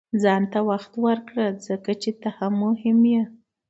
[0.23, 3.23] •ځان ته وخت ورکړه، ځکه چې ته هم مهم یې.